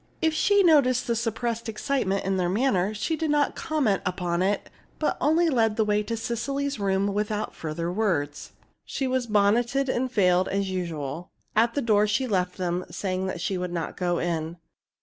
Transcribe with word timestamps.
If 0.19 0.33
she 0.33 0.63
noticed 0.63 1.05
the 1.05 1.15
suppressed 1.15 1.69
excitement 1.69 2.25
in 2.25 2.37
their 2.37 2.49
manner, 2.49 2.91
she 2.95 3.15
did 3.15 3.29
not 3.29 3.55
comment 3.55 4.01
upon 4.03 4.41
it, 4.41 4.71
but 4.97 5.15
only 5.21 5.47
led 5.47 5.75
the 5.75 5.85
way 5.85 6.01
to 6.01 6.17
Cecily's 6.17 6.79
room 6.79 7.13
without 7.13 7.53
further 7.53 7.91
words. 7.91 8.53
She 8.83 9.05
was 9.05 9.27
bonneted 9.27 9.89
and 9.89 10.11
veiled 10.11 10.47
as 10.47 10.71
usual. 10.71 11.29
At 11.55 11.75
the 11.75 11.83
door 11.83 12.07
she 12.07 12.25
left 12.25 12.57
them, 12.57 12.83
saying 12.89 13.31
she 13.37 13.59
would 13.59 13.71
not 13.71 13.95
go 13.95 14.17
in. 14.17 14.57